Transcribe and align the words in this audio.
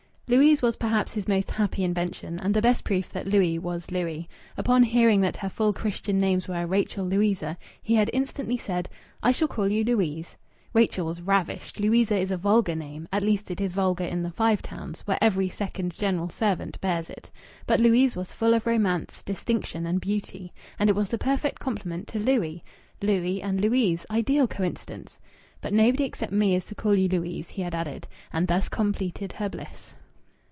"Louise" 0.33 0.61
was 0.61 0.77
perhaps 0.77 1.11
his 1.13 1.27
most 1.27 1.51
happy 1.51 1.83
invention, 1.83 2.39
and 2.39 2.53
the 2.53 2.61
best 2.61 2.85
proof 2.85 3.09
that 3.11 3.27
Louis 3.27 3.59
was 3.59 3.91
Louis. 3.91 4.29
Upon 4.55 4.81
hearing 4.81 5.19
that 5.19 5.35
her 5.35 5.49
full 5.49 5.73
Christian 5.73 6.17
names 6.17 6.47
were 6.47 6.65
Rachel 6.65 7.03
Louisa, 7.05 7.57
he 7.81 7.95
had 7.95 8.09
instantly 8.13 8.57
said 8.57 8.87
"I 9.21 9.33
shall 9.33 9.49
call 9.49 9.67
you 9.69 9.83
Louise." 9.83 10.37
Rachel 10.71 11.05
was 11.07 11.21
ravished, 11.21 11.81
Louisa 11.81 12.15
is 12.17 12.31
a 12.31 12.37
vulgar 12.37 12.75
name 12.77 13.09
at 13.11 13.23
least 13.23 13.51
it 13.51 13.59
is 13.59 13.73
vulgar 13.73 14.05
in 14.05 14.23
the 14.23 14.31
Five 14.31 14.61
Towns, 14.61 15.01
where 15.01 15.17
every 15.21 15.49
second 15.49 15.91
general 15.91 16.29
servant 16.29 16.79
bears 16.79 17.09
it. 17.09 17.29
But 17.67 17.81
Louise 17.81 18.15
was 18.15 18.31
full 18.31 18.53
of 18.53 18.65
romance, 18.65 19.23
distinction, 19.23 19.85
and 19.85 19.99
beauty. 19.99 20.53
And 20.79 20.89
it 20.89 20.95
was 20.95 21.09
the 21.09 21.17
perfect 21.17 21.59
complement 21.59 22.07
to 22.07 22.19
Louis. 22.19 22.63
Louis 23.01 23.41
and 23.41 23.59
Louise 23.59 24.05
ideal 24.09 24.47
coincidence! 24.47 25.19
"But 25.59 25.73
nobody 25.73 26.05
except 26.05 26.31
me 26.31 26.55
is 26.55 26.67
to 26.67 26.75
call 26.75 26.95
you 26.95 27.09
Louise," 27.09 27.49
he 27.49 27.63
had 27.63 27.75
added. 27.75 28.07
And 28.31 28.47
thus 28.47 28.69
completed 28.69 29.33
her 29.33 29.49
bliss. 29.49 29.93